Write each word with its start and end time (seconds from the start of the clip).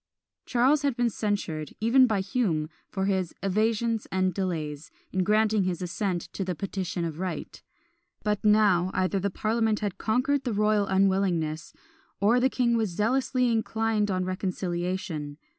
Charles 0.47 0.81
has 0.81 0.95
been 0.95 1.11
censured, 1.11 1.75
even 1.79 2.07
by 2.07 2.21
Hume, 2.21 2.71
for 2.89 3.05
his 3.05 3.35
"evasions 3.43 4.07
and 4.11 4.33
delays" 4.33 4.89
in 5.11 5.23
granting 5.23 5.61
his 5.65 5.79
assent 5.79 6.21
to 6.33 6.43
the 6.43 6.55
"Petition 6.55 7.05
of 7.05 7.19
Right;" 7.19 7.61
but 8.23 8.43
now, 8.43 8.89
either 8.95 9.19
the 9.19 9.29
parliament 9.29 9.79
had 9.81 9.99
conquered 9.99 10.43
the 10.43 10.53
royal 10.53 10.87
unwillingness, 10.87 11.71
or 12.19 12.39
the 12.39 12.49
king 12.49 12.75
was 12.75 12.89
zealously 12.89 13.51
inclined 13.51 14.09
on 14.09 14.25
reconciliation. 14.25 15.37